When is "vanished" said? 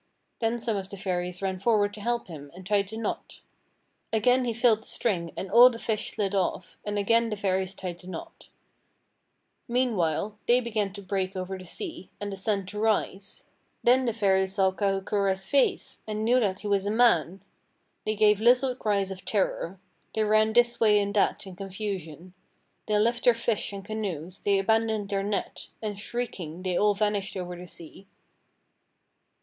26.95-27.37